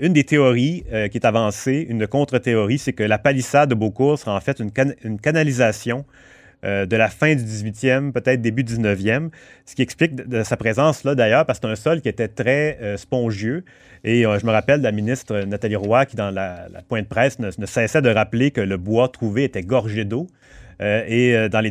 [0.00, 4.34] une des théories qui est avancée, une contre-théorie, c'est que la palissade de Beaucourt sera
[4.36, 6.04] en fait une, can- une canalisation
[6.64, 9.30] euh, de la fin du 18e, peut-être début 19e,
[9.66, 10.12] ce qui explique
[10.44, 13.64] sa présence là d'ailleurs, parce que c'est un sol qui était très euh, spongieux.
[14.04, 17.38] Et euh, je me rappelle de la ministre Nathalie Roy qui, dans la, pointe presse,
[17.38, 20.26] ne, cessait de rappeler que le bois trouvé était gorgé d'eau.
[20.80, 21.70] Et dans les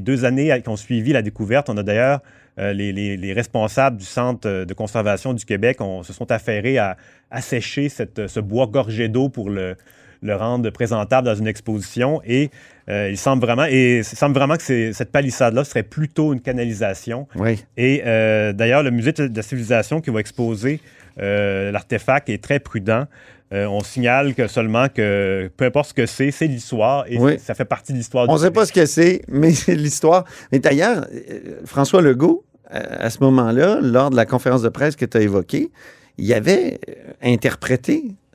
[0.00, 2.20] deux, années qui ont suivi la découverte, on a d'ailleurs
[2.56, 6.96] les, les- les responsables du Centre de conservation du Québec on, se sont affairés à
[7.32, 9.76] assécher ce bois gorgé d'eau pour le,
[10.22, 12.20] le rendre présentable dans une exposition.
[12.24, 12.50] Et
[12.88, 17.26] euh, il semble vraiment, et il semble vraiment que cette palissade-là serait plutôt une canalisation.
[17.36, 17.64] Oui.
[17.76, 20.80] Et euh, d'ailleurs, le musée de la civilisation qui va exposer
[21.20, 23.06] euh, l'artefact est très prudent.
[23.52, 27.38] Euh, on signale que seulement que peu importe ce que c'est, c'est l'histoire et Oui.
[27.38, 28.28] ça fait partie de l'histoire.
[28.28, 30.24] On ne sait pas ce que c'est, mais c'est l'histoire.
[30.50, 32.44] Mais d'ailleurs, euh, François Legault,
[32.74, 35.70] euh, à ce moment-là, lors de la conférence de presse que tu as évoquée,
[36.18, 37.12] il avait euh,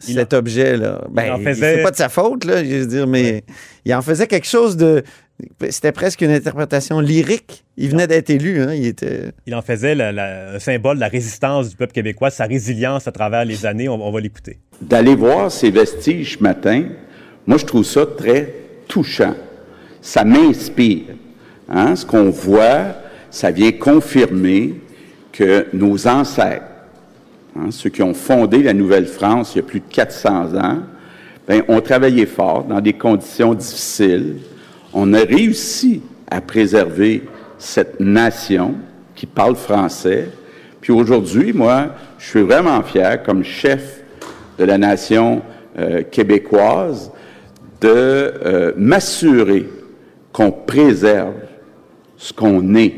[0.02, 1.02] interprété cet objet-là.
[1.12, 3.44] Ben, en il- faisait- C'est pas de sa faute, là, je veux dire, mais
[3.86, 5.04] il en faisait quelque chose de.
[5.70, 7.64] C'était presque une interprétation lyrique.
[7.78, 9.32] Il venait d'être élu, hein, il était.
[9.48, 13.08] Il en faisait la- la- un symbole de la résistance du peuple québécois, sa résilience
[13.08, 13.88] à travers les années.
[13.88, 14.58] On, on va l'écouter.
[14.82, 16.86] d'aller voir ces vestiges ce matin,
[17.48, 18.54] moi, je trouve ça très
[18.88, 19.36] touchant.
[20.02, 21.04] Ça m'inspire.
[21.70, 21.96] Hein?
[21.96, 22.96] Ce qu'on voit,
[23.32, 24.76] ça vient confirmer
[25.32, 26.64] que nos ancêtres,
[27.60, 30.80] hein, ceux qui ont fondé la Nouvelle-France il y a plus de 400 ans,
[31.48, 34.38] ben, ont travaillé fort dans des conditions difficiles.
[34.93, 37.24] On a réussi à préserver
[37.58, 38.76] cette nation
[39.15, 40.30] qui parle français.
[40.80, 44.02] Puis aujourd'hui, moi, je suis vraiment fier, comme chef
[44.58, 45.41] de la nation
[45.78, 47.12] euh, québécoise,
[47.82, 49.65] de euh, m'assurer
[50.32, 51.34] qu'on préserve
[52.17, 52.95] ce qu'on est,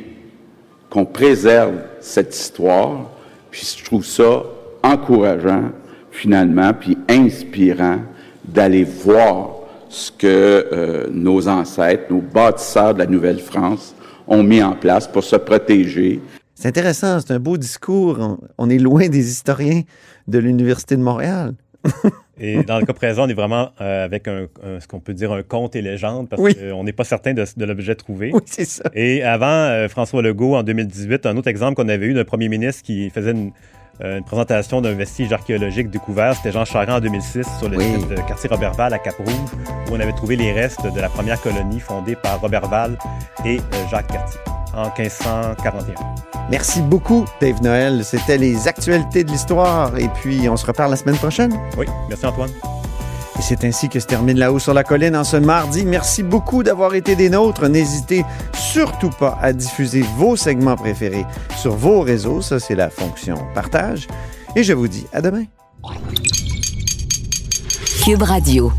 [0.90, 3.10] qu'on préserve cette histoire.
[3.52, 4.44] Puis je trouve ça
[4.82, 5.72] encourageant,
[6.12, 8.00] finalement, puis inspirant
[8.46, 9.50] d'aller voir
[9.90, 10.26] ce que
[10.72, 13.94] euh, nos ancêtres, nos bâtisseurs de la Nouvelle-France
[14.28, 16.22] ont mis en place pour se protéger.
[16.56, 18.18] C'est intéressant, c'est un beau discours.
[18.20, 19.82] On, on est loin des historiens
[20.28, 21.54] de l'Université de Montréal.
[22.44, 25.14] Et dans le cas présent, on est vraiment euh, avec un, un- ce qu'on peut
[25.14, 26.56] dire un conte et légende parce Oui.
[26.56, 28.32] qu'on n'est pas certain de, de l'objet trouvé.
[28.34, 28.84] Oui, c'est ça.
[28.96, 32.50] Et avant, euh, François Legault, en 2018, un autre exemple qu'on avait eu d'un premier
[32.50, 33.52] ministre qui faisait une,
[34.04, 37.86] euh, une présentation d'un vestige archéologique découvert, c'était Jean Charest en 2006 sur le Oui.
[38.00, 39.52] site de quartier Roberval à Cap-Rouge,
[39.90, 42.98] où on avait trouvé les restes de la première colonie fondée par Roberval
[43.46, 43.58] et
[43.92, 44.40] Jacques Cartier
[44.76, 45.96] en 1541.
[46.50, 48.04] Merci beaucoup, Dave Noël.
[48.04, 49.98] C'était les actualités de l'histoire.
[49.98, 51.54] Et puis, on se reparle la semaine prochaine.
[51.78, 52.50] Oui, merci Antoine.
[53.40, 55.86] Et c'est ainsi que se termine là-haut sur la colline en ce mardi.
[55.86, 57.68] Merci beaucoup d'avoir été des nôtres.
[57.70, 61.26] N'hésitez surtout pas à diffuser vos segments préférés
[61.58, 62.42] sur vos réseaux.
[62.42, 64.08] Ça, c'est la fonction partage.
[64.56, 65.46] Et je vous dis à demain.
[68.04, 68.72] Cube Radio.